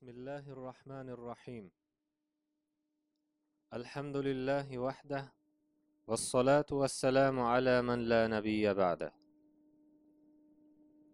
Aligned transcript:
بسم 0.00 0.08
الله 0.08 0.44
الرحمن 0.56 1.08
الرحيم 1.16 1.64
الحمد 3.78 4.16
لله 4.28 4.68
وحده 4.86 5.22
والصلاة 6.08 6.70
والسلام 6.80 7.36
على 7.52 7.82
من 7.88 7.98
لا 8.12 8.22
نبي 8.26 8.64
بعده 8.82 9.10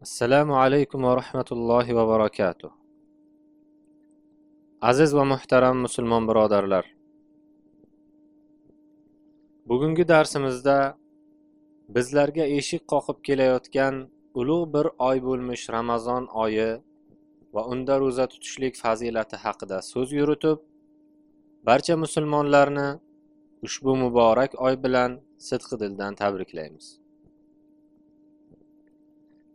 السلام 0.06 0.48
عليكم 0.62 1.00
ورحمة 1.04 1.48
الله 1.56 1.86
وبركاته 1.98 2.70
aziz 4.90 5.14
va 5.14 5.24
muhtaram 5.24 5.76
musulmon 5.76 6.28
birodarlar 6.28 6.84
bugungi 9.70 10.04
darsimizda 10.08 10.78
bizlarga 11.96 12.44
eshik 12.58 12.82
qoqib 12.92 13.18
kelayotgan 13.26 13.94
ulug' 14.40 14.66
bir 14.74 14.86
oy 15.08 15.18
bo'lmish 15.28 15.64
ramazon 15.76 16.24
oyi 16.44 16.70
va 17.57 17.63
unda 17.73 17.95
ro'za 18.03 18.25
tutishlik 18.33 18.73
fazilati 18.83 19.35
haqida 19.43 19.77
so'z 19.91 20.09
yuritib 20.19 20.57
barcha 21.67 21.95
musulmonlarni 22.03 22.87
ushbu 23.67 23.91
muborak 24.03 24.51
oy 24.65 24.75
bilan 24.83 25.11
sidqi 25.47 25.75
dildan 25.81 26.13
tabriklaymiz. 26.21 26.87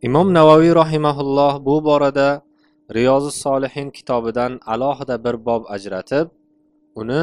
Imom 0.07 0.29
navoiy 0.38 0.73
rahimaulloh 0.83 1.55
bu 1.66 1.74
borada 1.88 2.29
riyozi 2.96 3.33
solihin 3.45 3.88
kitobidan 3.96 4.52
alohida 4.73 5.16
bir 5.24 5.37
bob 5.46 5.62
ajratib 5.74 6.27
uni 7.01 7.23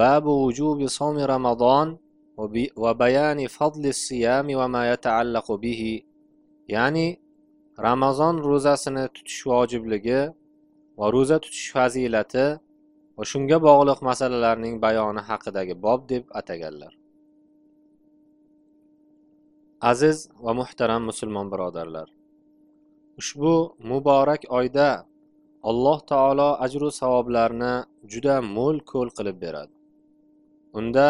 babu 0.00 0.32
vujubi 0.44 0.88
somi 0.98 1.22
ramazon 1.34 1.88
va 2.82 2.92
bayani 3.02 3.46
fadli 3.56 3.90
siyami 4.06 4.54
va 4.60 4.66
ma 4.74 4.82
yataallaqu 4.92 5.54
bihi 5.64 5.94
ya'ni 6.74 7.06
ramazon 7.86 8.34
ro'zasini 8.48 9.04
tutish 9.14 9.40
vojibligi 9.50 10.20
va 10.98 11.06
ro'za 11.14 11.36
tutish 11.44 11.68
fazilati 11.76 12.46
va 13.16 13.24
shunga 13.30 13.58
bog'liq 13.68 14.00
masalalarning 14.10 14.74
bayoni 14.84 15.22
haqidagi 15.28 15.74
bob 15.84 16.00
deb 16.12 16.24
ataganlar. 16.40 16.92
Aziz 19.90 20.18
va 20.44 20.52
muhtaram 20.60 21.02
musulmon 21.10 21.46
birodarlar 21.52 22.08
ushbu 23.20 23.54
muborak 23.90 24.42
oyda 24.58 24.88
alloh 25.70 25.98
taolo 26.10 26.50
ajru 26.64 26.88
savoblarni 27.00 27.74
juda 28.12 28.36
mo'l 28.56 28.76
ko'l 28.90 29.08
qilib 29.18 29.36
beradi. 29.44 29.74
Unda 30.78 31.06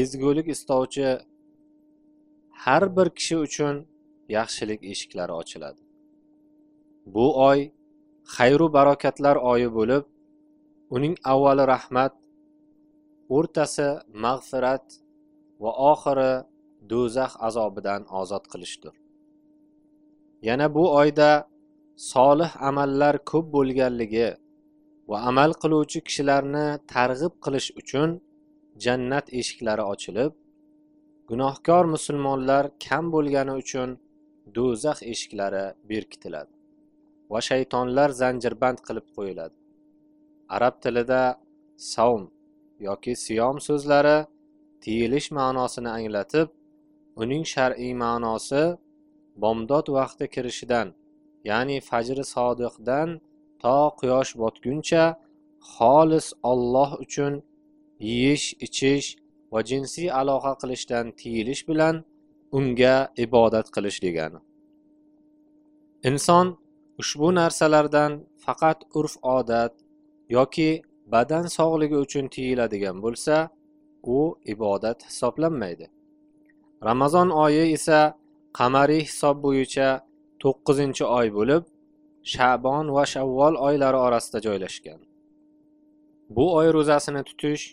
ezgulik 0.00 0.46
istovchi 0.54 1.08
har 2.64 2.82
bir 2.96 3.08
kishi 3.18 3.36
uchun 3.46 3.74
yaxshilik 4.36 4.80
eshiklari 4.92 5.32
ochiladi. 5.42 5.80
Bu 7.06 7.26
oy 7.48 7.70
xayru 8.36 8.66
barokatlar 8.72 9.36
oyi 9.36 9.68
bo'lib 9.76 10.04
uning 10.96 11.14
avvali 11.32 11.64
rahmat 11.74 12.14
o'rtasi 13.36 13.88
mag'firat 14.24 14.86
va 15.62 15.70
oxiri 15.92 16.32
do'zax 16.90 17.32
azobidan 17.48 18.02
ozod 18.20 18.44
qilishdir. 18.52 18.94
Yana 20.48 20.66
bu 20.76 20.84
oyda 21.00 21.30
solih 22.12 22.50
amallar 22.68 23.14
ko'p 23.30 23.46
bo'lganligi 23.56 24.28
va 25.10 25.18
amal 25.30 25.50
qiluvchi 25.62 25.98
kishilarni 26.06 26.66
targ'ib 26.94 27.34
qilish 27.44 27.68
uchun 27.80 28.10
jannat 28.84 29.26
eshiklari 29.40 29.84
ochilib 29.92 30.32
gunohkor 31.30 31.84
musulmonlar 31.94 32.64
kam 32.86 33.04
bo'lgani 33.14 33.52
uchun 33.62 33.88
do'zax 34.56 34.98
eshiklari 35.12 35.64
berkitiladi. 35.90 36.52
Va 37.32 37.40
shaytonlar 37.48 38.08
zanjirband 38.20 38.78
qilib 38.86 39.06
qo'yiladi. 39.16 39.54
Arab 40.56 40.74
tilida 40.84 41.22
savm 41.92 42.24
yoki 42.88 43.12
siyom 43.24 43.56
so'zlari 43.68 44.18
tiyilish 44.84 45.28
ma'nosini 45.38 45.90
anglatib 45.98 46.48
uning 47.22 47.44
shar'iy 47.54 47.92
ma'nosi 48.04 48.64
bomdod 49.42 49.86
vaqti 49.98 50.26
kirishidan 50.34 50.88
ya'ni 51.50 51.76
fajri 51.88 52.24
sodiqdan 52.34 53.08
to 53.62 53.76
quyosh 54.00 54.32
botguncha 54.42 55.04
xolis 55.74 56.26
olloh 56.50 56.90
uchun 57.04 57.34
yeyish 58.08 58.46
ichish 58.66 59.08
va 59.52 59.60
jinsiy 59.70 60.08
aloqa 60.20 60.52
qilishdan 60.62 61.06
tiyilish 61.20 61.62
bilan 61.68 61.94
unga 62.58 62.96
ibodat 63.24 63.66
qilish 63.74 63.98
degani. 64.06 64.40
Inson 66.08 66.46
ushbu 67.02 67.28
narsalardan 67.40 68.12
faqat 68.44 68.78
urf 68.98 69.14
odat 69.36 69.74
yoki 70.36 70.70
badan 71.14 71.46
sog'ligi 71.56 71.96
uchun 72.04 72.24
tiyiladigan 72.34 72.96
bo'lsa 73.04 73.36
u 74.16 74.18
ibodat 74.54 74.98
hisoblanmaydi. 75.08 75.86
Ramazon 76.88 77.28
oyi 77.44 77.64
esa 77.76 78.00
qamariy 78.58 79.02
hisob 79.08 79.36
bo'yicha 79.46 79.88
to'qqizinchi 80.42 81.04
oy 81.18 81.28
bo'lib 81.38 81.62
shabon 82.34 82.86
va 82.96 83.04
shavvol 83.12 83.54
oylari 83.68 83.98
orasida 84.06 84.38
joylashgan. 84.46 85.00
Bu 86.36 86.44
oy 86.58 86.68
ro'zasini 86.76 87.22
tutish 87.28 87.64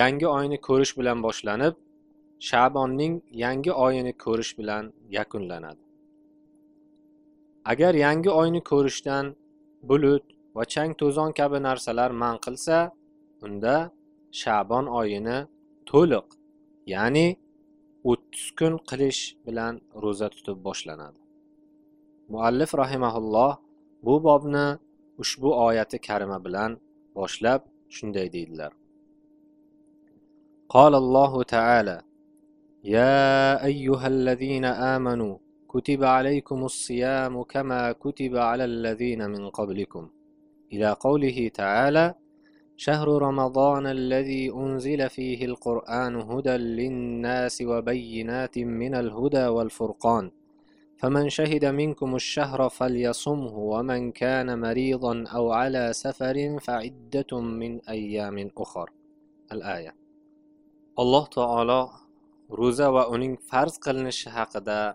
yangi 0.00 0.26
oyni 0.38 0.58
ko'rish 0.68 0.92
bilan 0.98 1.18
boshlanib 1.26 1.74
shabonning 2.48 3.14
yangi 3.44 3.72
oyini 3.86 4.12
ko'rish 4.24 4.52
bilan 4.58 4.84
yakunlanadi. 5.18 5.85
agar 7.71 7.93
yangi 8.05 8.31
oyni 8.41 8.61
ko'rishdan 8.71 9.25
bulut 9.89 10.25
va 10.55 10.63
chang 10.73 10.91
to'zon 11.01 11.29
kabi 11.39 11.57
narsalar 11.67 12.11
man 12.21 12.35
qilsa 12.45 12.77
unda 13.45 13.75
shabon 14.41 14.85
oyini 14.99 15.37
to'liq 15.89 16.27
ya'ni 16.93 17.27
o'ttiz 18.11 18.45
kun 18.59 18.73
qilish 18.89 19.21
bilan 19.45 19.73
ro'za 20.03 20.27
tutib 20.35 20.57
boshlanadi 20.67 21.19
muallif 22.33 22.71
rahimaulloh 22.83 23.51
bu 24.05 24.13
bobni 24.27 24.67
ushbu 25.23 25.49
oyati 25.67 25.97
karima 26.07 26.37
bilan 26.45 26.71
boshlab 27.17 27.61
shunday 27.95 28.27
deydilar 28.37 28.73
قال 30.77 30.93
الله 31.03 31.33
تعالى 31.55 31.97
يا 32.83 33.65
أيها 33.69 34.07
الذين 34.15 34.65
آمنوا 34.65 35.35
كتب 35.76 36.04
عليكم 36.04 36.64
الصيام 36.64 37.42
كما 37.42 37.92
كتب 37.92 38.36
على 38.36 38.64
الذين 38.64 39.30
من 39.30 39.50
قبلكم. 39.50 40.08
إلى 40.72 40.92
قوله 40.92 41.50
تعالى 41.54 42.14
شهر 42.76 43.08
رمضان 43.08 43.86
الذي 43.86 44.50
أنزل 44.50 45.10
فيه 45.10 45.44
القرآن 45.44 46.16
هدى 46.16 46.56
للناس 46.56 47.62
وبينات 47.62 48.58
من 48.58 48.94
الهدى 48.94 49.46
والفرقان. 49.46 50.30
فمن 50.96 51.28
شهد 51.28 51.64
منكم 51.64 52.14
الشهر 52.14 52.68
فليصمه 52.68 53.58
ومن 53.58 54.12
كان 54.12 54.60
مريضا 54.60 55.24
أو 55.34 55.52
على 55.52 55.92
سفر 55.92 56.58
فعدة 56.60 57.40
من 57.40 57.80
أيام 57.88 58.50
أخر. 58.58 58.90
الآية. 59.52 59.94
الله 60.98 61.26
تعالى 61.26 61.88
va 62.48 63.08
uning 63.14 63.36
farz 63.50 63.78
qilinishi 63.78 64.30
haqida 64.30 64.94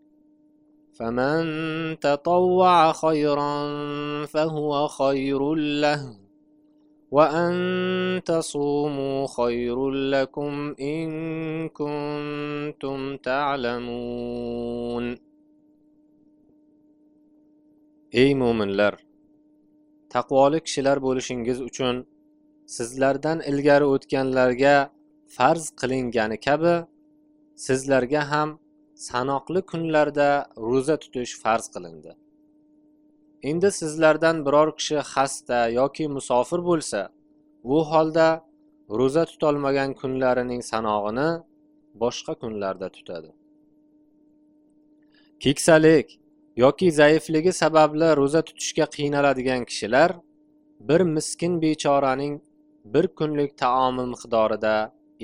فمن 1.00 1.44
تطوع 2.00 2.92
خيرا 2.92 3.56
فهو 4.26 4.88
خير 4.88 5.54
له 5.54 6.16
وأن 7.10 8.22
تصوموا 8.24 9.26
خير 9.26 9.90
لكم 9.90 10.74
إن 10.80 11.08
كنتم 11.68 13.16
تعلمون 13.16 15.16
Ey 18.22 18.30
mo'minlar 18.40 18.94
taqvoli 20.14 20.58
kishilar 20.66 20.98
bo'lishingiz 21.06 21.58
uchun 21.68 21.96
sizlardan 22.76 23.38
ilgari 23.50 23.86
o'tganlarga 23.94 24.76
farz 25.36 25.64
qilingani 25.80 26.38
kabi 26.46 26.74
sizlarga 27.66 28.22
ham 28.32 28.48
sanoqli 29.09 29.61
kunlarda 29.71 30.29
ro'za 30.69 30.95
tutish 31.03 31.33
farz 31.43 31.65
qilindi. 31.73 32.11
Endi 33.49 33.69
sizlardan 33.79 34.37
biror 34.45 34.69
kishi 34.77 34.99
xasta 35.13 35.59
yoki 35.79 36.05
musofir 36.15 36.61
bo'lsa 36.69 37.01
u 37.75 37.77
holda 37.91 38.27
ro'za 38.99 39.23
tutolmagan 39.31 39.91
kunlarining 40.01 40.61
sanog'ini 40.71 41.29
boshqa 42.01 42.33
kunlarda 42.41 42.87
tutadi. 42.97 43.31
Keksalik 45.43 46.07
yoki 46.63 46.87
zaifligi 46.99 47.53
sababli 47.63 48.09
ro'za 48.21 48.41
tutishga 48.49 48.85
qiynaladigan 48.95 49.61
kishilar 49.69 50.11
bir 50.89 51.01
miskin 51.15 51.53
bechoraning 51.63 52.35
bir 52.93 53.05
kunlik 53.19 53.51
taomi 53.57 54.05
miqdorida 54.13 54.75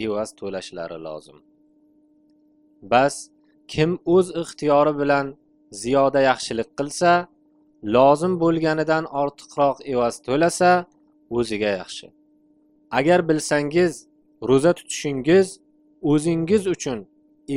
evaz 0.03 0.29
to'lashlari 0.39 0.97
lozim. 1.07 1.37
Bas 2.81 3.15
kim 3.73 3.91
o'z 4.15 4.27
ixtiyori 4.41 4.93
bilan 5.01 5.25
ziyoda 5.81 6.21
yaxshilik 6.29 6.69
qilsa 6.79 7.11
lozim 7.95 8.33
bo'lganidan 8.43 9.03
ortiqroq 9.21 9.77
evaz 9.93 10.15
to'lasa 10.27 10.71
o'ziga 11.37 11.71
yaxshi. 11.81 12.07
Agar 12.99 13.19
bilsangiz 13.29 13.93
ro'za 14.49 14.71
tutishingiz 14.79 15.47
o'zingiz 16.11 16.63
uchun 16.75 16.99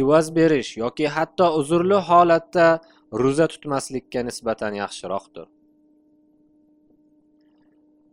evaz 0.01 0.27
berish 0.39 0.71
yoki 0.83 1.07
hatto 1.17 1.47
uzrli 1.61 1.99
holatda 2.09 2.67
ro'za 3.23 3.47
tutmaslikka 3.53 4.21
nisbatan 4.29 4.73
yaxshiroqdir. 4.83 5.47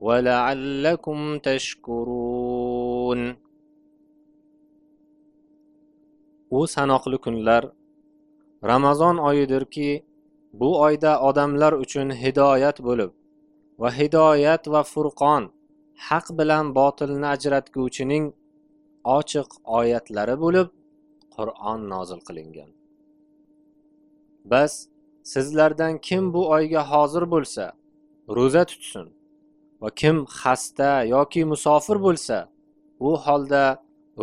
ولعلكم 0.00 1.38
تشكرون 1.38 3.36
u 6.50 6.66
sanoqli 6.66 7.18
kunlar 7.18 7.64
ramazon 8.64 9.16
oyidirki 9.16 10.04
bu 10.52 10.80
oyda 10.80 11.20
odamlar 11.28 11.72
uchun 11.72 12.08
hidoyat 12.22 12.78
bo'lib 12.88 13.10
va 13.80 13.90
hidoyat 13.98 14.68
va 14.72 14.82
furqon 14.92 15.42
haq 16.08 16.26
bilan 16.38 16.74
botilni 16.78 17.26
ajratguvchining 17.34 18.24
ochiq 19.18 19.48
oyatlari 19.78 20.36
bo'lib 20.44 20.68
qur'on 21.36 21.80
nozil 21.92 22.20
qilingan 22.28 22.70
bas 24.52 24.72
sizlardan 25.32 25.94
kim 26.06 26.24
bu 26.34 26.42
oyga 26.56 26.82
hozir 26.92 27.24
bo'lsa 27.34 27.64
ro'za 28.36 28.64
tutsin 28.70 29.06
Va 29.81 29.89
kim 30.01 30.17
xasta 30.41 30.91
yoki 31.15 31.41
musofir 31.51 31.97
bo'lsa 32.07 32.37
u 33.07 33.11
holda 33.25 33.63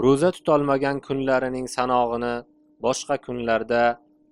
ro'za 0.05 0.31
tutolmagan 0.37 0.97
kunlarining 1.07 1.67
sanog'ini 1.77 2.35
boshqa 2.85 3.17
kunlarda 3.27 3.83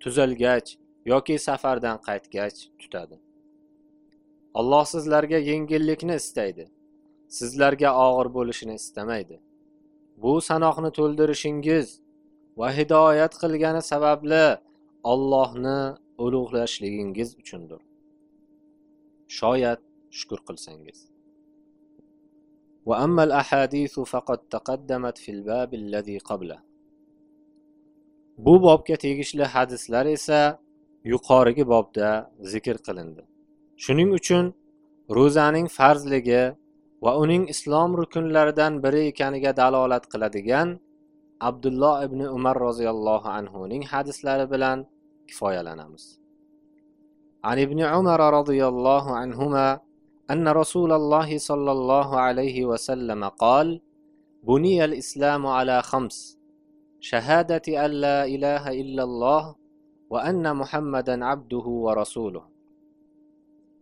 tuzalgach 0.02 0.68
yoki 1.12 1.36
safardan 1.48 1.96
qaytgach 2.08 2.58
tutadi. 2.80 3.16
Alloh 4.58 4.84
sizlarga 4.94 5.38
yengillikni 5.50 6.14
istaydi. 6.22 6.64
Sizlarga 7.38 7.90
og'ir 8.06 8.28
bo'lishini 8.36 8.74
istamaydi. 8.80 9.36
Bu 10.22 10.32
sanoqni 10.48 10.90
to'ldirishingiz 10.98 11.88
va 12.58 12.68
hidoyat 12.78 13.34
qilgani 13.42 13.82
sababli 13.92 14.46
ollohni 15.12 15.80
ulug'lashligingiz 16.24 17.30
uchundir. 17.40 17.80
Shoyat 19.38 19.80
shukur 20.18 20.40
qilsangiz. 20.48 20.98
وأما 22.85 23.23
الأحاديث 23.23 23.99
فقد 23.99 24.37
تقدمت 24.37 25.17
في 25.17 25.31
الباب 25.31 25.73
الذي 25.73 26.17
قبله 26.17 26.59
bu 28.37 28.63
bobga 28.63 28.95
tegishli 28.95 29.43
hadislar 29.43 30.05
esa 30.05 30.59
yuqorigi 31.11 31.63
bobda 31.73 32.09
zikr 32.51 32.77
qilindi 32.85 33.21
shuning 33.83 34.09
uchun 34.17 34.45
ro'zaning 35.17 35.67
farzligi 35.77 36.43
va 37.03 37.11
uning 37.23 37.43
islom 37.53 37.89
rukunlaridan 38.01 38.73
biri 38.83 39.01
ekaniga 39.11 39.51
dalolat 39.61 40.03
qiladigan 40.13 40.67
abdulloh 41.49 41.95
ibn 42.07 42.19
umar 42.37 42.55
roziyallohu 42.67 43.27
anhuning 43.39 43.83
hadislari 43.91 44.45
bilan 44.53 44.77
kifoyalanamiz 45.27 46.05
عن 47.49 47.57
ابن 47.65 47.79
عمر 47.93 48.21
رضي 48.39 48.61
الله 48.71 49.05
عنهما 49.21 49.67
أن 50.30 50.48
رسول 50.48 50.92
الله 50.92 51.38
صلى 51.38 51.72
الله 51.72 52.20
عليه 52.20 52.66
وسلم 52.66 53.24
قال 53.24 53.80
بني 54.42 54.84
الإسلام 54.84 55.46
على 55.46 55.82
خمس 55.82 56.38
شهادة 57.00 57.84
أن 57.86 57.90
لا 57.90 58.24
إله 58.24 58.70
إلا 58.80 59.02
الله 59.02 59.54
وأن 60.10 60.56
محمدا 60.56 61.24
عبده 61.24 61.66
ورسوله 61.66 62.44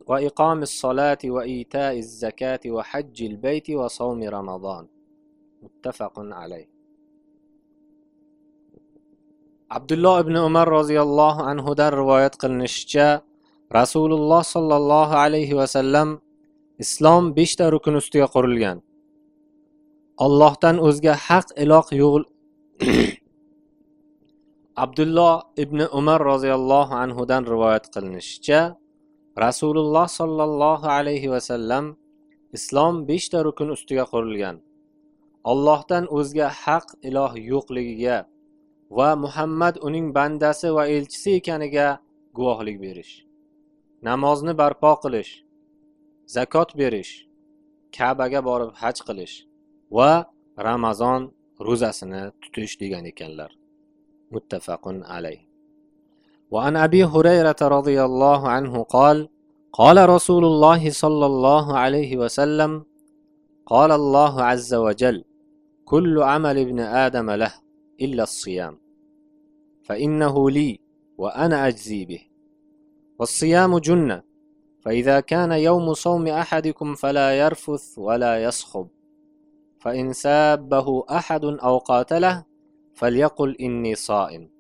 وإقام 0.07 0.63
الصلاة 0.63 1.19
وإيتاء 1.25 1.99
الزكاة 1.99 2.61
وحج 2.67 3.23
البيت 3.23 3.71
وصوم 3.71 4.23
رمضان. 4.23 4.87
متفق 5.63 6.13
عليه. 6.19 6.69
عبد 9.71 9.93
الله 9.93 10.21
بن 10.21 10.37
عمر 10.37 10.69
رضي 10.69 11.03
الله 11.03 11.43
عنه 11.43 11.75
در 11.75 11.95
رواية 11.95 12.29
قلنشجا 12.29 13.23
رسول 13.73 14.13
الله 14.13 14.43
صلى 14.43 14.77
الله 14.77 15.09
عليه 15.17 15.55
وسلم 15.55 16.19
islom 16.85 17.25
beshta 17.37 17.65
rukun 17.75 17.95
ustiga 18.01 18.27
qurilgan. 18.35 18.79
Ollohdan 20.25 20.77
o'zga 20.87 21.15
haq 21.27 21.47
iloh 21.65 21.87
yo'q 22.03 22.15
abdulloh 24.85 25.35
ibn 25.65 25.79
umar 25.99 26.21
roziyallohu 26.31 26.95
anhudan 27.05 27.43
rivoyat 27.53 27.85
qilinishicha 27.95 28.61
rasululloh 29.45 30.07
sollallohu 30.19 30.87
alayhi 30.99 31.33
vasallam 31.35 31.85
islom 32.59 32.95
beshta 33.11 33.39
rukun 33.47 33.69
ustiga 33.77 34.05
qurilgan. 34.13 34.57
Ollohdan 35.53 36.05
o'zga 36.19 36.49
haq 36.63 36.87
iloh 37.09 37.33
yo'qligiga 37.51 38.17
va 38.99 39.11
muhammad 39.25 39.75
uning 39.87 40.07
bandasi 40.17 40.69
va 40.77 40.85
elchisi 40.97 41.31
ekaniga 41.41 41.89
guvohlik 42.37 42.77
berish. 42.85 43.13
Namozni 44.09 44.53
barpo 44.63 44.93
qilish 45.05 45.33
zakot 46.27 46.71
berish 46.79 47.13
kabaga 47.97 48.41
borib 48.49 48.71
haj 48.81 48.97
qilish 49.07 49.35
va 49.97 50.11
ramazon 50.67 51.23
ro'zasini 51.67 52.23
tutish 52.43 52.75
degan 52.81 53.05
ekanlar. 53.13 53.51
Muttafaqun 54.35 54.97
alayh. 55.17 55.41
وعن 56.55 56.77
أبي 56.77 57.05
هريرة 57.05 57.57
رضي 57.63 58.03
الله 58.05 58.49
عنه 58.49 58.83
قال 58.83 59.29
قال 59.73 60.09
رسول 60.09 60.45
الله 60.45 60.91
صلى 60.91 61.27
الله 61.27 61.79
عليه 61.79 62.17
وسلم 62.17 62.85
قال 63.67 63.91
الله 63.93 64.43
عز 64.43 64.75
وجل 64.75 65.25
كل 65.85 66.23
عمل 66.23 66.59
ابن 66.59 66.81
آدم 66.81 67.31
له 67.31 67.55
إلا 68.01 68.23
الصيام 68.23 68.79
فإنه 69.83 70.51
لي 70.51 70.81
وأنا 71.19 71.69
أجزي 71.69 72.05
به 72.05 72.23
والصيام 73.19 73.79
جنة 73.79 74.23
فإذا 74.85 75.21
كان 75.21 75.53
يوم 75.53 75.95
صوم 75.95 76.27
أحدكم 76.27 76.95
فلا 76.95 77.39
يرفث 77.39 77.99
ولا 77.99 78.45
يصخب. 78.45 78.89
فإن 79.79 80.13
سابه 80.13 81.05
أحد 81.11 81.45
أو 81.45 81.79
قاتله 81.79 82.45
فليقل 82.95 83.57
إني 83.61 83.95
صائم. 83.95 84.51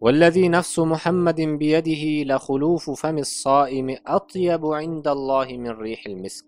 والذي 0.00 0.48
نفس 0.48 0.78
محمد 0.78 1.40
بيده 1.40 2.34
لخلوف 2.34 2.90
فم 2.90 3.18
الصائم 3.18 3.96
أطيب 4.06 4.66
عند 4.66 5.08
الله 5.08 5.46
من 5.46 5.70
ريح 5.70 6.06
المسك. 6.06 6.46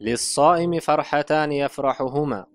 للصائم 0.00 0.80
فرحتان 0.80 1.52
يفرحهما. 1.52 2.46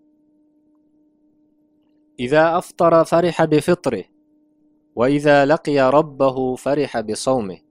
إذا 2.20 2.58
أفطر 2.58 3.04
فرح 3.04 3.44
بفطره 3.44 4.04
وإذا 4.96 5.46
لقي 5.46 5.80
ربه 5.80 6.56
فرح 6.56 7.00
بصومه. 7.00 7.71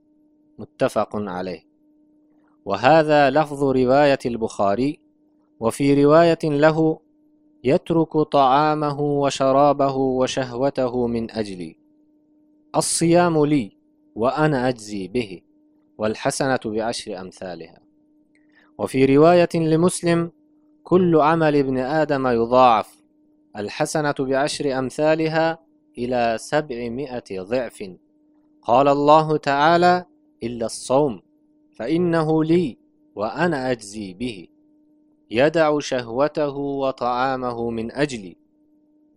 متفق 0.61 1.17
عليه. 1.17 1.67
وهذا 2.65 3.31
لفظ 3.31 3.65
رواية 3.65 4.19
البخاري 4.27 5.01
وفي 5.61 6.05
رواية 6.05 6.39
له 6.45 6.99
يترك 7.65 8.17
طعامه 8.17 9.01
وشرابه 9.01 9.97
وشهوته 9.97 11.07
من 11.07 11.31
أجلي. 11.31 11.77
الصيام 12.77 13.45
لي 13.45 13.77
وأنا 14.15 14.69
أجزي 14.69 15.09
به 15.09 15.41
والحسنة 15.99 16.61
بعشر 16.65 17.21
أمثالها. 17.21 17.81
وفي 18.79 19.17
رواية 19.17 19.55
لمسلم 19.55 20.33
كل 20.85 21.17
عمل 21.17 21.57
ابن 21.57 21.79
آدم 21.79 22.27
يضاعف 22.27 23.03
الحسنة 23.57 24.15
بعشر 24.19 24.79
أمثالها 24.79 25.59
إلى 25.99 26.37
سبعمائة 26.41 27.41
ضعف. 27.41 27.91
قال 28.63 28.89
الله 28.89 29.37
تعالى 29.37 30.05
إلا 30.43 30.67
الصوم 30.67 31.23
فإنه 31.73 32.45
لي 32.45 32.79
وأنا 33.15 33.71
أجزي 33.71 34.15
به. 34.15 34.49
يدع 35.31 35.79
شهوته 35.79 36.57
وطعامه 36.57 37.71
من 37.71 37.93
أجلي. 37.93 38.37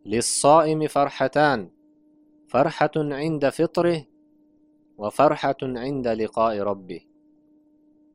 للصائم 0.06 0.88
فرحتان 0.88 1.70
فرحة 2.48 2.92
عند 2.96 3.50
فطره 3.50 4.06
وفرحة 4.98 5.62
عند 5.62 6.08
لقاء 6.08 6.60
ربه. 6.60 7.02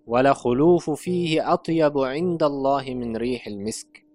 ولخلوف 0.06 0.90
فيه 0.90 1.52
أطيب 1.52 1.98
عند 1.98 2.42
الله 2.42 2.94
من 2.94 3.16
ريح 3.16 3.46
المسك. 3.46 4.08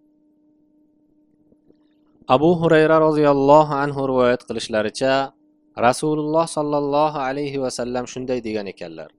abu 2.27 2.55
hurayra 2.55 2.99
roziyallohu 3.03 3.75
anhu 3.75 4.07
rivoyat 4.07 4.47
qilishlaricha 4.47 5.35
rasululloh 5.77 6.47
sollallohu 6.47 7.19
alayhi 7.19 7.61
vasallam 7.61 8.05
shunday 8.05 8.43
degan 8.43 8.65
ekanlar. 8.65 9.09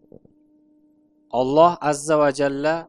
Olloh 1.30 1.76
azza 1.80 2.18
va 2.18 2.30
jalla 2.32 2.88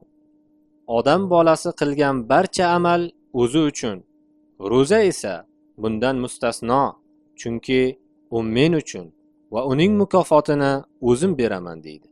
odam 0.88 1.30
bolasi 1.30 1.70
qilgan 1.80 2.16
barcha 2.30 2.66
amal 2.78 3.02
o'zi 3.42 3.62
uchun 3.70 3.98
ro'za 4.72 5.00
esa 5.12 5.34
bundan 5.82 6.16
mustasno 6.24 6.84
chunki 7.40 7.82
u 8.36 8.44
men 8.56 8.74
uchun 8.82 9.06
va 9.54 9.62
uning 9.72 9.94
mukofotini 10.02 10.74
o'zim 11.10 11.38
beraman 11.40 11.78
deydi. 11.84 12.08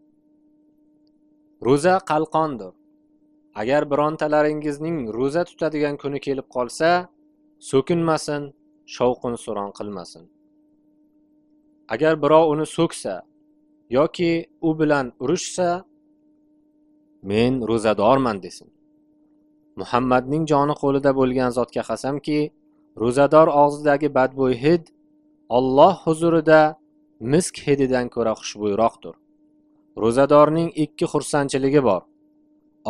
Ro'za 1.65 1.95
qalqondir. 2.11 2.73
Agar 3.61 3.81
birontalaringizning 3.91 4.97
ro'za 5.17 5.43
tutadigan 5.49 5.95
kuni 6.01 6.19
kelib 6.25 6.47
qolsa 6.55 6.89
so'kinmasin 7.69 8.41
shovqin 8.95 9.35
suron 9.43 9.69
qilmasin. 9.77 10.32
Agar 11.89 12.13
birov 12.23 12.49
uni 12.53 12.65
so'ksa 12.65 13.21
yoki 13.89 14.31
u 14.61 14.79
bilan 14.79 15.13
urushsa 15.23 15.83
men 17.23 17.53
ro'zadorman 17.69 18.43
desin. 18.43 18.69
Muhammadning 19.75 20.43
joni 20.51 20.75
qo'lida 20.81 21.11
bo'lgan 21.19 21.51
zotga 21.57 21.83
qasamki 21.89 22.39
ro'zador 23.01 23.47
og'zidagi 23.63 24.09
badbo'y 24.17 24.53
hid 24.63 24.83
olloh 25.57 25.93
huzurida 26.05 26.61
misk 27.33 27.55
hididan 27.65 28.07
ko'ra 28.15 28.33
xushbo'yroqdir. 28.39 29.15
Ro'zadorning 30.03 30.69
ikki 30.83 31.05
xursandchiligi 31.13 31.81
bor. 31.89 32.01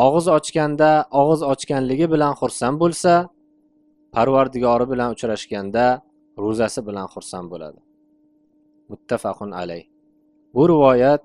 Og'iz 0.06 0.28
ochganda 0.38 0.92
og'iz 1.22 1.42
ochganligi 1.52 2.08
bilan 2.14 2.34
xursand 2.42 2.78
bo'lsa 2.84 3.14
parvardigori 4.16 4.86
bilan 4.92 5.10
uchrashganda 5.16 5.86
ro'zasi 6.44 6.82
bilan 6.88 7.08
xursand 7.14 7.48
bo'ladi. 7.54 7.80
Muttafaqun 8.92 9.52
alay 9.62 9.84
bu 10.54 10.64
rivoyat 10.70 11.24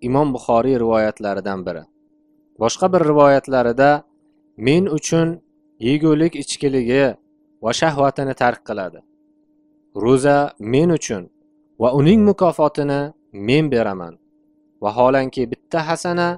imom 0.00 0.28
buxoriy 0.34 0.76
rivoyatlaridan 0.84 1.60
biri. 1.66 1.84
Boshqa 2.60 2.86
bir 2.92 3.02
rivoyatlarida 3.10 3.90
men 4.56 4.84
uchun 4.98 5.28
yegulik 5.88 6.34
ichkiligi 6.42 7.04
va 7.64 7.72
shahvatini 7.80 8.34
tark 8.42 8.60
qiladi. 8.68 9.00
Ro'za 10.04 10.38
men 10.72 10.90
uchun 10.98 11.22
va 11.82 11.88
uning 12.00 12.20
mukofotini 12.28 13.00
men 13.32 13.64
beraman. 13.74 14.14
Vaholanki 14.82 15.42
bitta 15.52 15.80
hasana 15.88 16.28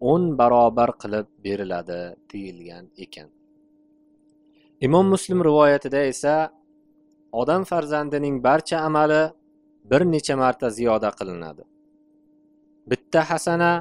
o'n 0.00 0.22
barobar 0.38 0.90
qilib 1.02 1.26
beriladi 1.44 2.00
deyilgan 2.30 2.84
ekan. 3.04 3.28
Imom 4.86 5.06
muslim 5.14 5.38
rivoyatida 5.48 6.00
esa 6.12 6.34
odam 7.40 7.62
farzandining 7.70 8.36
barcha 8.46 8.78
amali 8.88 9.22
bir 9.90 10.02
necha 10.12 10.36
marta 10.36 10.70
ziyoda 10.70 11.10
qilinadi. 11.18 11.62
Bitta 12.90 13.20
hasana 13.30 13.72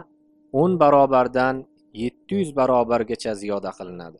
o'n 0.61 0.79
barobardan 0.81 1.55
yetti 2.03 2.35
yuz 2.39 2.49
barobargacha 2.59 3.33
ziyoda 3.41 3.71
qilinadi. 3.77 4.19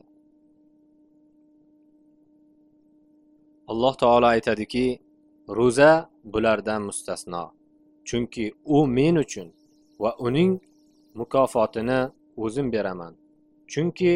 Alloh 3.70 3.94
taolo 4.02 4.26
aytadiki 4.34 4.86
ro'za 5.58 5.92
bulardan 6.32 6.82
mustasno 6.88 7.44
chunki 8.08 8.44
u 8.76 8.78
men 8.96 9.16
uchun 9.24 9.48
va 10.02 10.10
uning 10.26 10.52
mukofotini 11.18 12.00
o'zim 12.44 12.66
beraman. 12.74 13.12
Chunki 13.72 14.14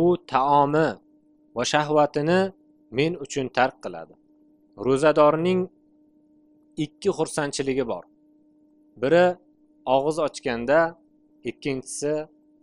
u 0.00 0.02
taomi 0.32 0.88
va 1.56 1.62
shahvatini 1.72 2.40
men 2.98 3.12
uchun 3.24 3.46
tark 3.56 3.76
qiladi. 3.84 4.14
Ro'zadorning 4.86 5.60
ikki 6.84 7.10
xursandchiligi 7.18 7.84
bor. 7.92 8.04
Biri 9.02 9.26
og'iz 9.96 10.18
ochganda 10.26 10.78
ikkinchisi 11.50 12.12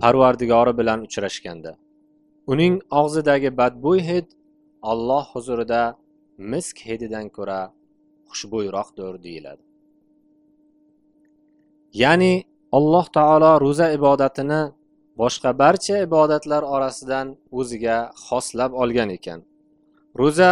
parvardigori 0.02 0.74
bilan 0.80 1.00
uchrashganda. 1.08 1.72
Uning 2.52 2.76
og'zidagi 3.02 3.50
badbo'y 3.60 4.00
hid 4.10 4.28
olloh 4.92 5.26
huzurida 5.34 5.84
misk 6.52 6.76
hididan 6.88 7.28
ko'ra 7.38 7.62
xushbo'yroqdir 8.30 9.14
deyiladi. 9.26 9.64
Ya'ni 12.02 12.34
alloh 12.78 13.06
taolo 13.18 13.52
ro'za 13.66 13.88
ibodatini 13.98 14.62
boshqa 15.22 15.50
barcha 15.62 15.96
ibodatlar 16.08 16.64
orasidan 16.76 17.28
o'ziga 17.60 17.98
xoslab 18.26 18.72
olgan 18.82 19.10
ekan. 19.18 19.40
Ro'za 20.22 20.52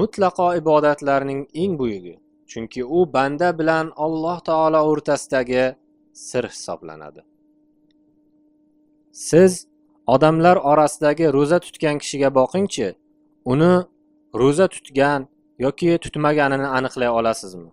mutlaqo 0.00 0.48
ibodatlarning 0.60 1.40
eng 1.62 1.72
buyugi. 1.80 2.16
Chunki 2.50 2.82
u 2.84 3.12
banda 3.14 3.58
bilan 3.58 3.92
alloh 4.04 4.38
taolo 4.48 4.80
o'rtasidagi 4.90 5.64
sir 6.12 6.44
hisoblanadi. 6.54 7.22
Siz 9.12 9.66
odamlar 10.06 10.56
orasidagi 10.56 11.26
ro'za 11.36 11.58
tutgan 11.66 11.96
kishiga 12.02 12.28
boqingchi 12.38 12.88
uni 13.52 13.74
ro'za 14.40 14.66
tutgan 14.74 15.20
yoki 15.64 15.98
tutmaganini 16.04 16.68
aniqlay 16.78 17.10
olasizmi? 17.18 17.70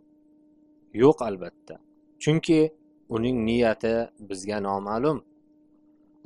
Yo'q 1.03 1.17
albatta. 1.29 1.75
Chunki 2.23 2.59
uning 3.15 3.37
niyati 3.47 3.95
bizga 4.29 4.57
noma'lum. 4.67 5.17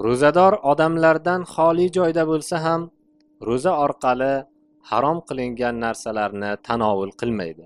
Ro'zador 0.06 0.54
odamlardan 0.72 1.42
xoli 1.54 1.86
joyda 1.98 2.24
bo'lsa 2.32 2.56
ham 2.66 2.82
ro'za 3.48 3.74
orqali 3.86 4.34
harom 4.90 5.20
qilingan 5.28 5.76
narsalarni 5.86 6.52
tanovul 6.68 7.12
qilmaydi. 7.22 7.66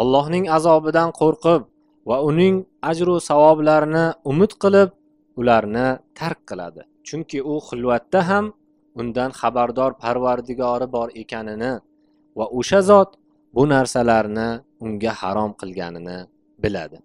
Allohning 0.00 0.44
azobidan 0.56 1.10
qo'rqib 1.20 1.62
va 2.08 2.16
uning 2.28 2.56
ajru 2.90 3.14
savoblarini 3.28 4.06
umid 4.30 4.52
qilib 4.62 4.90
ularni 5.40 5.88
tark 6.18 6.40
qiladi. 6.50 6.82
Chunki 7.06 7.38
u 7.52 7.54
xilvatda 7.68 8.20
ham 8.30 8.44
undan 9.00 9.30
xabardor 9.40 9.92
parvardigori 10.02 10.86
bor 10.96 11.08
ekanini 11.22 11.72
va 12.38 12.46
o'sha 12.58 12.80
zot 12.90 13.10
bu 13.54 13.62
narsalarni 13.74 14.48
unga 14.84 15.12
harom 15.20 15.50
qilganini 15.60 16.18
biladi. 16.62 16.98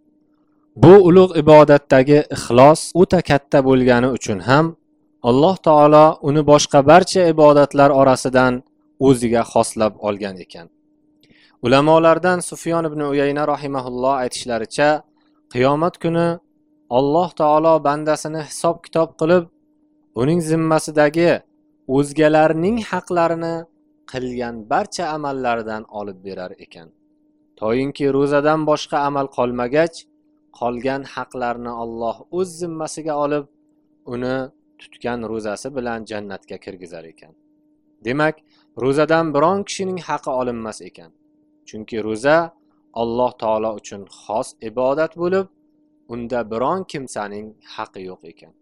Bu 0.84 0.94
ulug' 1.10 1.34
ibodatdagi 1.44 2.20
ixlos 2.36 2.82
o'ta 3.02 3.20
katta 3.30 3.60
bo'lgani 3.70 4.10
uchun 4.18 4.40
ham 4.50 4.66
alloh 5.30 5.56
taolo 5.68 6.06
uni 6.30 6.42
boshqa 6.52 6.80
barcha 6.92 7.22
ibodatlar 7.34 7.90
orasidan 8.02 8.54
o'ziga 9.08 9.44
xoslab 9.54 9.94
olgan 10.08 10.36
ekan. 10.46 10.68
Ulamolardan 11.66 12.40
sufyon 12.40 12.86
ibn 12.90 13.02
uyayna 13.12 13.44
rahimaulloh 13.54 14.14
aytishlaricha 14.24 14.90
qiyomat 15.54 15.96
kuni 16.04 16.28
alloh 16.98 17.30
taolo 17.42 17.74
bandasini 17.88 18.42
hisob 18.50 18.76
kitob 18.86 19.10
qilib 19.22 19.44
uning 20.22 20.40
zimmasidagi 20.52 21.32
o'zgalarning 21.98 22.78
haqlarini 22.92 23.56
qilgan 24.12 24.56
barcha 24.72 25.06
amallaridan 25.16 25.84
olib 26.00 26.20
berar 26.28 26.52
ekan. 26.66 26.88
Toyinki 27.60 28.06
ro'zadan 28.18 28.60
boshqa 28.70 28.98
amal 29.10 29.28
qolmagach 29.38 29.96
qolgan 30.60 31.02
haqlarni 31.14 31.72
olloh 31.84 32.16
o'z 32.38 32.50
zimmasiga 32.62 33.14
olib 33.26 33.46
uni 34.14 34.36
tutgan 34.82 35.20
ro'zasi 35.32 35.68
bilan 35.78 36.00
jannatga 36.12 36.58
kirgizar 36.66 37.04
ekan. 37.14 37.34
Demak 38.06 38.36
ro'zadan 38.84 39.26
biron 39.36 39.60
kishining 39.68 40.00
haqi 40.10 40.32
olinmas 40.42 40.80
ekan. 40.90 41.12
Chunki 41.70 41.98
ro'za 42.08 42.38
alloh 43.02 43.32
taolo 43.42 43.70
uchun 43.80 44.02
xos 44.22 44.48
ibodat 44.70 45.12
bo'lib 45.22 45.48
unda 46.14 46.40
biron 46.52 46.82
kimsaning 46.92 47.48
haqi 47.76 48.02
yo'q 48.10 48.22
ekan. 48.32 48.54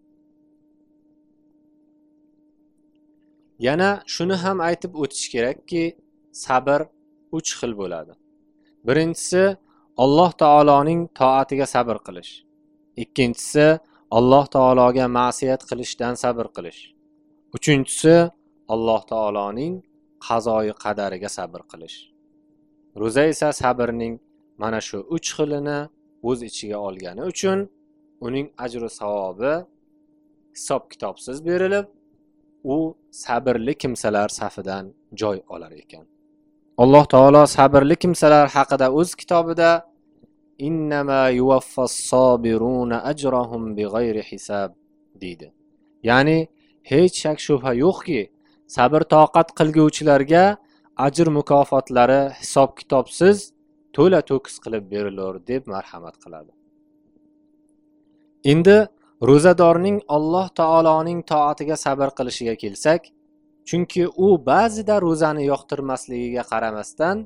Yana 3.67 3.89
shuni 4.13 4.35
ham 4.43 4.57
aytib 4.69 4.91
o'tish 5.01 5.27
kerakki 5.33 5.83
sabr 6.45 6.79
uch 7.37 7.49
xil 7.59 7.71
bo'ladi. 7.81 8.13
Birinchisi 8.87 9.43
alloh 10.03 10.31
taoloning 10.43 11.01
toatiga 11.19 11.65
sabr 11.75 11.97
qilish. 12.07 12.31
Ikkinchisi 13.03 13.67
alloh 14.17 14.45
taologa 14.55 15.05
ma'siyat 15.19 15.61
qilishdan 15.69 16.13
sabr 16.23 16.45
qilish. 16.55 16.81
Uchinchisi 17.55 18.15
alloh 18.73 19.01
taoloning 19.11 19.73
qazoyi 20.27 20.73
qadariga 20.83 21.29
sabr 21.37 21.61
qilish. 21.71 21.97
Ro'za 23.01 23.23
esa 23.31 23.49
sabrning 23.61 24.15
mana 24.61 24.79
shu 24.87 24.97
uch 25.15 25.27
xilini 25.37 25.79
o'z 26.29 26.39
ichiga 26.49 26.77
olgani 26.87 27.23
uchun 27.31 27.59
uning 28.27 28.47
ajru 28.65 28.89
savobi 28.99 29.53
hisob 30.55 30.83
kitobsiz 30.91 31.37
berilib 31.47 31.85
u 32.73 32.77
sabrli 33.23 33.73
kimsalar 33.81 34.29
safidan 34.39 34.85
joy 35.21 35.37
olar 35.53 35.71
ekan. 35.83 36.05
Alloh 36.83 37.05
taolo 37.13 37.43
sabrli 37.57 37.95
kimsalar 38.03 38.45
haqida 38.55 38.87
o'z 38.99 39.09
kitobida 39.21 39.71
innama 40.67 41.21
yuvaffas-sobiruna 41.39 42.97
ajrahum 43.11 43.63
bighayri 43.77 44.23
hisab 44.29 44.69
deydi. 45.21 45.47
Ya'ni 46.09 46.39
hech 46.91 47.15
shak 47.23 47.37
shubha 47.47 47.71
yo'qki 47.83 48.21
sabr 48.75 49.01
toqat 49.13 49.47
qilguvchilarga 49.59 50.43
ajr 51.05 51.27
mukofotlari 51.37 52.21
hisob 52.41 52.69
kitobsiz 52.79 53.37
to'la 53.95 54.21
to'kis 54.29 54.55
qilib 54.63 54.85
berilur 54.93 55.33
deb 55.49 55.63
marhamat 55.73 56.15
qiladi. 56.23 56.51
Endi 58.51 58.77
ro'zadorning 59.29 59.97
alloh 60.15 60.47
taoloning 60.59 61.19
toatiga 61.31 61.75
sabr 61.85 62.09
qilishiga 62.17 62.55
kelsak 62.63 63.01
chunki 63.69 64.03
u 64.25 64.27
ba'zida 64.49 64.95
ro'zani 65.05 65.43
yoqtirmasligiga 65.51 66.43
qaramasdan 66.51 67.17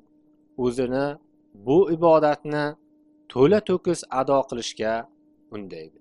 o'zini 0.66 1.06
bu 1.66 1.78
ibodatni 1.96 2.66
to'la 3.34 3.60
to'kis 3.70 4.00
ado 4.22 4.40
qilishga 4.50 4.94
undaydi. 5.56 6.00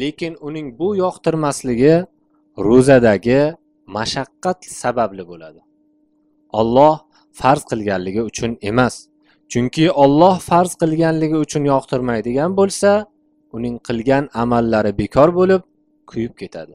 Lekin 0.00 0.32
uning 0.48 0.66
bu 0.80 0.88
yoqtirmasligi 1.04 1.94
ro'zadagi 2.66 3.42
mashaqqat 3.96 4.58
sababli 4.80 5.24
bo'ladi. 5.30 5.60
Olloh 6.60 6.94
farz 7.40 7.62
qilganligi 7.70 8.22
uchun 8.30 8.50
emas. 8.70 8.94
Chunki 9.52 9.84
olloh 10.04 10.36
farz 10.48 10.72
qilganligi 10.82 11.36
uchun 11.44 11.62
yoqtirmaydigan 11.72 12.50
bo'lsa 12.58 12.90
uning 13.56 13.76
qilgan 13.88 14.24
amallari 14.42 14.92
bekor 15.00 15.28
bo'lib 15.38 15.62
kuyib 16.10 16.34
ketadi. 16.40 16.74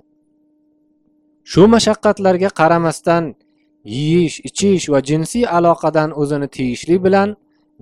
Shu 1.52 1.62
mashaqqatlarga 1.76 2.50
qaramasdan 2.60 3.24
yeyish 3.98 4.38
ichish 4.50 4.86
va 4.94 5.00
jinsiy 5.10 5.46
aloqadan 5.58 6.10
o'zini 6.22 6.48
tiyishlik 6.56 7.00
bilan 7.06 7.30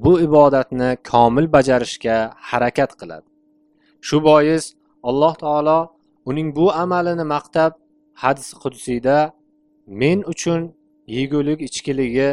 bu 0.03 0.11
ibodatni 0.27 0.89
komil 1.11 1.45
bajarishga 1.55 2.17
harakat 2.49 2.91
qiladi. 2.99 3.27
Shu 4.07 4.17
bois 4.27 4.63
alloh 5.09 5.33
taolo 5.43 5.79
uning 6.29 6.47
bu 6.57 6.65
amalini 6.83 7.25
maqtab 7.35 7.71
hadis 8.23 8.49
qudsiyda 8.63 9.17
men 10.01 10.19
uchun 10.33 10.61
yegulik 11.07 11.59
ichkiligi 11.67 12.29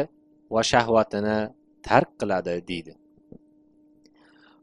va 0.53 0.61
shahvatini 0.71 1.37
tark 1.87 2.09
qiladi 2.19 2.55
deydi. 2.69 2.93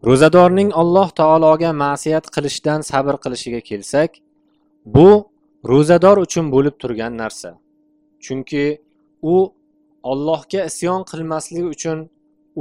Ro'zadorning 0.09 0.71
alloh 0.83 1.09
taologa 1.21 1.71
ma'siyat 1.85 2.27
qilishdan 2.35 2.81
sabr 2.91 3.15
qilishiga 3.25 3.61
kelsak 3.71 4.11
bu 4.95 5.09
ro'zador 5.71 6.17
uchun 6.27 6.47
bo'lib 6.55 6.75
turgan 6.83 7.13
narsa. 7.23 7.51
Chunki 8.25 8.65
u 9.23 9.37
ollohga 10.03 10.61
isyon 10.71 11.03
qilmaslik 11.11 11.67
uchun 11.75 11.99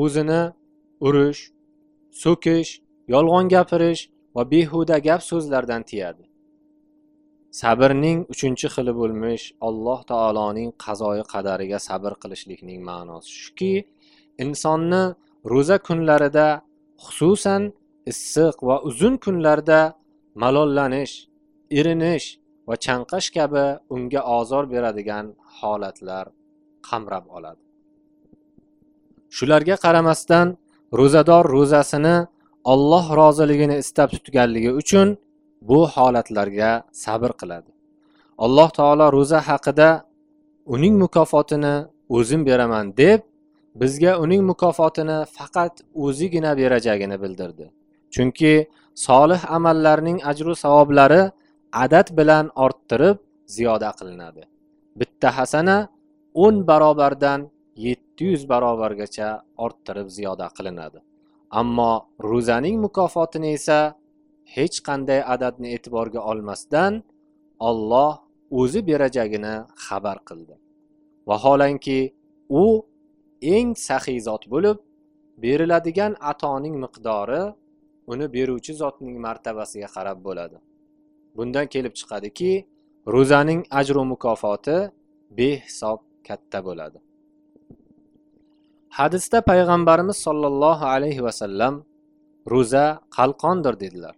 o'zini 0.04 0.42
urish 1.08 1.42
so'kish 2.24 2.70
yolg'on 3.14 3.46
gapirish 3.56 4.02
va 4.36 4.44
behuda 4.52 4.98
gap 5.08 5.22
so'zlardan 5.32 5.82
tiyadi. 5.90 6.24
Sabrning 7.60 8.20
uchinchi 8.34 8.68
xili 8.76 8.94
bo'lmish 9.00 9.44
alloh 9.68 10.00
taoloning 10.12 10.70
qazoyi 10.86 11.24
qadariga 11.34 11.80
sabr 11.88 12.12
qilishlikning 12.22 12.80
ma'nosi 12.90 13.30
shuki 13.44 13.74
insonni 14.44 15.04
ro'za 15.52 15.78
kunlarida 15.88 16.48
xususan 17.06 17.62
issiq 18.12 18.56
va 18.68 18.76
uzun 18.90 19.16
kunlarda 19.26 19.82
malollanish 20.44 21.14
erinish 21.80 22.28
va 22.68 22.76
chanqash 22.86 23.28
kabi 23.38 23.66
unga 23.96 24.22
ozor 24.40 24.64
beradigan 24.74 25.26
holatlar 25.58 26.26
qamrab 26.88 27.26
oladi. 27.38 27.62
Shularga 29.38 29.76
qaramasdan 29.86 30.48
ro'zador 31.00 31.46
ro'zasini 31.56 32.18
olloh 32.74 33.06
roziligini 33.20 33.76
istab 33.84 34.10
tutganligi 34.16 34.72
uchun 34.82 35.08
bu 35.62 35.80
holatlarga 35.88 36.72
sabr 37.04 37.32
qiladi. 37.42 37.72
Alloh 38.46 38.70
taolo 38.78 39.06
ro'za 39.18 39.40
haqida 39.50 39.90
uning 40.76 40.96
mukofotini 41.04 41.76
o'zim 42.18 42.42
beraman 42.50 42.86
deb 43.02 43.20
bizga 43.82 44.12
uning 44.24 44.42
mukofotini 44.52 45.18
faqat 45.38 45.74
o'zigina 46.06 46.52
berajagini 46.60 47.18
bildirdi. 47.24 47.66
Chunki 48.14 48.54
solih 49.08 49.42
amallarning 49.58 50.18
ajru 50.32 50.54
savoblari 50.64 51.22
adad 51.84 52.08
bilan 52.18 52.46
orttirib 52.66 53.18
ziyoda 53.56 53.90
qilinadi. 54.00 54.44
Bitta 55.00 55.30
hasana 55.38 55.78
o'n 56.44 56.56
barobardan 56.70 57.40
yetti 57.86 58.24
yuz 58.32 58.44
barobargacha 58.52 59.30
orttirib 59.66 60.08
ziyoda 60.18 60.48
qilinadi. 60.58 61.00
Ammo 61.60 61.94
ro'zaning 62.30 62.76
mukofotini 62.86 63.50
esa 63.58 63.80
hech 64.56 64.78
qanday 64.88 65.22
adadni 65.34 65.68
e'tiborga 65.76 66.22
olmasdan 66.32 66.94
olloh 67.70 68.12
o'zi 68.60 68.80
berajagini 68.90 69.56
xabar 69.86 70.18
qildi. 70.30 70.56
Vaholanki 71.30 72.00
u 72.62 72.64
eng 73.56 73.70
saxiy 73.88 74.20
zot 74.28 74.44
bo'lib 74.54 74.78
beriladigan 75.44 76.14
atoning 76.32 76.76
miqdori 76.84 77.44
uni 78.12 78.26
beruvchi 78.36 78.74
zotning 78.82 79.16
martabasiga 79.26 79.90
qarab 79.96 80.18
bo'ladi. 80.28 80.58
Bundan 81.38 81.66
kelib 81.74 81.94
chiqadiki 82.00 82.52
ro'zaning 83.14 83.62
ajru 83.80 84.02
mukofoti 84.14 84.78
behisob 85.38 86.00
katta 86.28 86.60
bo'ladi. 86.68 87.00
Hadisda 88.98 89.40
payg'ambarimiz 89.52 90.18
sollallohu 90.28 90.86
alayhi 90.96 91.22
vasallam 91.28 91.74
ro'za 92.54 92.86
qalqondir 93.18 93.74
dedilar. 93.84 94.16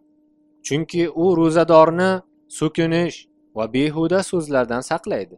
Chunki 0.68 1.04
u 1.24 1.26
ro'zadorni 1.40 2.12
so'kinish 2.60 3.18
va 3.58 3.66
behuda 3.76 4.20
so'zlardan 4.32 4.82
saqlaydi. 4.92 5.36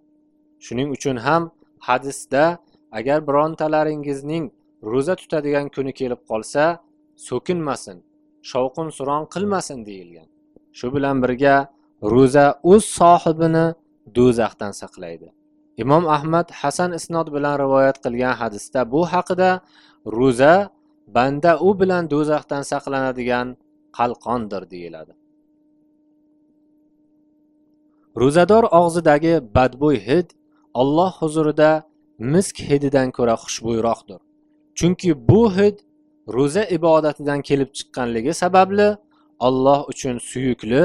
Shuning 0.66 0.90
uchun 0.96 1.18
ham 1.26 1.44
hadisda 1.88 2.44
agar 3.00 3.20
birontalaringizning 3.28 4.46
ro'za 4.92 5.16
tutadigan 5.22 5.68
kuni 5.76 5.94
kelib 6.00 6.22
qolsa 6.30 6.64
so'kinmasin 7.28 7.98
shovqin 8.52 8.88
suron 8.98 9.24
qilmasin 9.34 9.80
deyilgan. 9.90 10.28
Shu 10.78 10.88
bilan 10.96 11.18
birga 11.24 11.56
ro'za 12.14 12.46
o'z 12.72 12.84
sohibini 13.00 13.66
do'zaxdan 14.18 14.74
saqlaydi. 14.82 15.28
Imom 15.84 16.04
ahmad 16.18 16.48
hasan 16.62 16.92
isnod 17.00 17.28
bilan 17.36 17.56
rivoyat 17.64 17.98
qilgan 18.06 18.36
hadisda 18.42 18.80
bu 18.94 19.02
haqida 19.14 19.52
ro'za 20.18 20.54
banda 21.16 21.52
u 21.68 21.70
bilan 21.80 22.04
do'zaxdan 22.14 22.64
saqlanadigan 22.72 23.48
qalqondir 23.98 24.64
deyiladi. 24.74 25.14
Ro'zador 28.22 28.64
og'zidagi 28.80 29.34
badbo'y 29.56 29.98
hid 30.08 30.28
olloh 30.82 31.12
huzurida 31.22 31.72
misk 32.34 32.56
hididan 32.70 33.10
ko'ra 33.18 33.36
xushbo'yroqdir. 33.44 34.20
Chunki 34.78 35.10
bu 35.30 35.42
hid 35.58 35.78
ro'za 36.36 36.64
ibodatidan 36.78 37.40
kelib 37.48 37.70
chiqqanligi 37.78 38.34
sababli 38.44 38.90
olloh 39.48 39.80
uchun 39.92 40.16
suyukli 40.30 40.84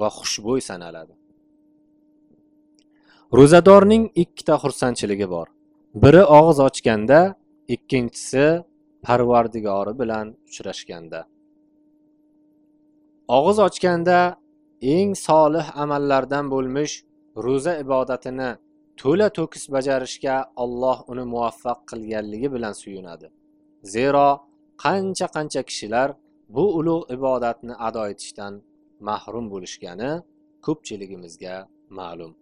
va 0.00 0.08
xushbo'y 0.18 0.60
sanaladi. 0.70 1.14
Ro'zadorning 3.38 4.04
ikkita 4.22 4.54
xursandchiligi 4.62 5.26
bor. 5.34 5.46
Biri 6.02 6.22
og'iz 6.38 6.58
ochganda 6.68 7.20
ikkinchisi 7.74 8.46
parvardigori 9.06 9.92
bilan 10.00 10.26
uchrashganda. 10.48 11.20
Og'iz 13.28 13.58
ochganda 13.58 14.18
eng 14.94 15.12
solih 15.26 15.66
amallardan 15.82 16.46
bo'lmish 16.52 16.94
ro'za 17.44 17.72
ibodatini 17.84 18.50
to'la 19.00 19.28
to'kis 19.38 19.64
bajarishga 19.74 20.36
Alloh 20.64 20.98
uni 21.10 21.24
muvaffaq 21.32 21.78
qilganligi 21.90 22.48
bilan 22.54 22.74
suyunadi. 22.82 23.26
Zero 23.94 24.28
qancha 24.84 25.26
qancha 25.36 25.62
kishilar 25.68 26.08
bu 26.56 26.64
ulug' 26.78 27.04
ibodatni 27.16 27.74
ado 27.88 28.02
etishdan 28.12 28.54
mahrum 29.08 29.46
bo'lishgani 29.52 30.10
ko'pchiligimizga 30.66 31.56
ma'lum. 31.98 32.32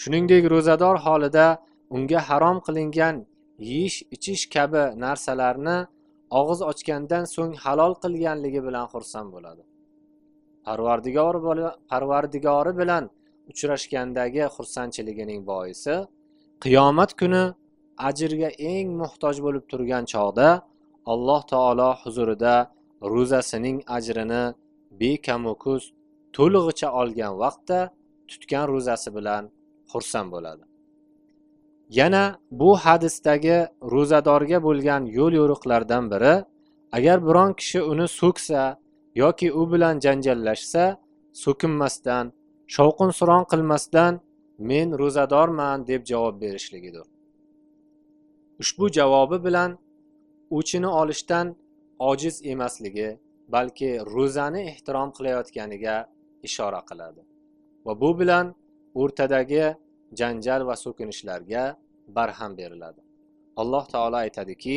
Shuningdek 0.00 0.44
ro'zador 0.54 0.96
holida 1.06 1.46
unga 1.96 2.20
harom 2.28 2.58
qilingan 2.66 3.16
yeyish 3.70 3.98
ichish 4.16 4.44
kabi 4.54 4.84
narsalarni 5.04 5.78
og'iz 6.40 6.60
ochgandan 6.70 7.24
so'ng 7.34 7.52
halol 7.64 7.92
qilganligi 8.02 8.60
bilan 8.66 8.86
xursand 8.92 9.30
bo'ladi. 9.36 9.62
Parvardigori 10.66 11.40
parvardigori 11.90 12.72
bilan 12.80 13.04
uchrashgandagi 13.50 14.44
xursandchiligining 14.54 15.40
boisi 15.50 15.94
qiyomat 16.64 17.10
kuni 17.20 17.42
ajrga 18.08 18.50
eng 18.72 18.88
muhtoj 19.02 19.36
bo'lib 19.46 19.64
turgan 19.70 20.04
chog'da 20.12 20.48
alloh 21.12 21.42
taolo 21.52 21.90
huzurida 22.02 22.54
ro'zasining 23.12 23.78
ajrini 23.96 24.42
bekamukus 25.00 25.82
to'lig'icha 26.36 26.88
olgan 27.00 27.32
vaqtda 27.42 27.80
tutgan 28.30 28.64
ro'zasi 28.72 29.08
bilan 29.16 29.42
xursand 29.92 30.28
bo'ladi. 30.34 30.64
Yana 31.98 32.24
bu 32.60 32.70
hadisdagi 32.84 33.58
ro'zadorga 33.94 34.58
bo'lgan 34.66 35.02
yo'l 35.18 35.32
yo'riqlardan 35.40 36.04
biri 36.12 36.34
agar 36.96 37.18
biron 37.26 37.50
kishi 37.60 37.80
uni 37.92 38.06
so'ksa 38.20 38.62
yoki 39.20 39.48
u 39.60 39.62
bilan 39.72 40.00
janjallashsa 40.04 40.84
so'kinmasdan 41.42 42.26
shovqin 42.74 43.10
suron 43.18 43.44
qilmasdan 43.52 44.12
men 44.70 44.88
ro'zadorman 45.00 45.86
deb 45.90 46.02
javob 46.10 46.34
berishligidir. 46.42 47.06
Ushbu 48.62 48.86
javobi 48.98 49.38
bilan 49.46 49.70
o'chini 50.58 50.90
olishdan 51.00 51.46
ojiz 52.10 52.36
emasligi 52.52 53.08
balki 53.54 53.90
ro'zani 54.14 54.60
ehtirom 54.72 55.08
qilayotganiga 55.16 55.96
ishora 56.48 56.80
qiladi 56.88 57.22
va 57.86 57.92
bu 58.02 58.10
bilan 58.20 58.46
o'rtadagi 59.02 59.64
janjal 60.20 60.60
va 60.68 60.76
so'kinishlarga 60.84 61.64
barham 62.16 62.52
beriladi. 62.60 63.00
Alloh 63.60 63.84
taolo 63.92 64.16
aytadiki 64.24 64.76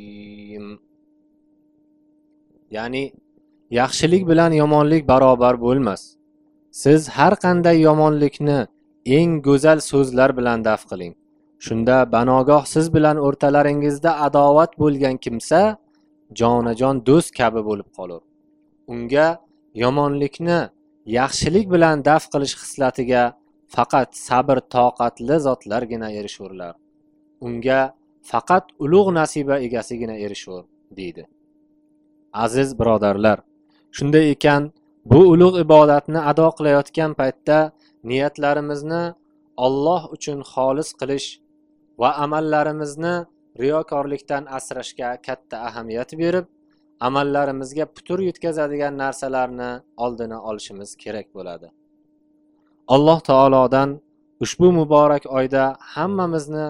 Ya'ni 2.75 3.03
yaxshilik 3.79 4.23
bilan 4.31 4.51
yomonlik 4.61 5.03
barobar 5.11 5.55
bo'lmas. 5.65 6.01
Siz 6.81 7.01
har 7.17 7.33
qanday 7.43 7.77
yomonlikni 7.87 8.59
eng 9.17 9.31
go'zal 9.47 9.79
so'zlar 9.91 10.29
bilan 10.37 10.59
daf 10.69 10.81
qiling. 10.91 11.13
Shunda 11.65 11.97
banogoh 12.15 12.63
siz 12.73 12.85
bilan 12.95 13.17
o'rtalaringizda 13.27 14.11
adovat 14.27 14.71
bo'lgan 14.81 15.15
kimsa 15.23 15.61
jonajon 16.39 16.95
do'st 17.07 17.31
kabi 17.39 17.61
bo'lib 17.69 17.89
qolur. 17.97 18.21
Unga 18.93 19.27
yomonlikni 19.83 20.59
yaxshilik 21.19 21.65
bilan 21.73 21.95
daf 22.09 22.23
qilish 22.33 22.55
xislatiga 22.61 23.23
faqat 23.75 24.09
sabr 24.27 24.57
toqatli 24.75 25.35
zotlargina 25.47 26.09
erishurlar. 26.19 26.73
Unga 27.47 27.81
faqat 28.31 28.65
ulug' 28.83 29.11
nasiba 29.19 29.55
egasigina 29.67 30.15
erishur 30.25 30.63
deydi. 30.99 31.23
Aziz 32.33 32.79
birodarlar 32.79 33.39
shunday 33.97 34.31
ekan 34.31 34.71
bu 35.05 35.19
ulug' 35.33 35.59
ibodatni 35.65 36.19
ado 36.31 36.47
qilayotgan 36.57 37.11
paytda 37.19 37.59
niyatlarimizni 38.09 39.03
olloh 39.65 40.01
uchun 40.15 40.39
xolis 40.51 40.89
qilish 40.99 41.27
va 42.01 42.09
amallarimizni 42.25 43.15
riyokorlikdan 43.61 44.43
asrashga 44.57 45.09
katta 45.27 45.57
ahamiyat 45.67 46.11
berib 46.21 46.45
amallarimizga 47.07 47.85
putur 47.95 48.19
yetkazadigan 48.19 48.97
narsalarni 49.03 49.71
oldini 49.97 50.37
olishimiz 50.49 50.95
kerak 51.03 51.27
bo'ladi. 51.35 51.67
Alloh 52.87 53.19
taolodan 53.29 53.89
ushbu 54.43 54.71
muborak 54.79 55.23
oyda 55.37 55.63
hammamizni 55.79 56.67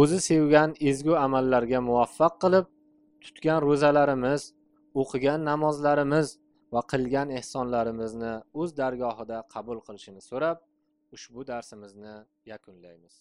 o'zi 0.00 0.18
sevgan 0.28 0.70
ezgu 0.90 1.14
amallarga 1.26 1.80
muvaffaq 1.88 2.34
qilib 2.42 2.66
tutgan 3.24 3.58
ro'zalarimiz 3.66 4.53
o'qigan 5.02 5.40
namozlarimiz 5.50 6.28
va 6.74 6.82
qilgan 6.92 7.28
ehsonlarimizni 7.40 8.32
o'z 8.60 8.70
dargohida 8.80 9.38
qabul 9.54 9.78
qilishini 9.86 10.22
so'rab 10.30 10.58
ushbu 11.16 11.40
darsimizni 11.52 12.14
yakunlaymiz. 12.52 13.14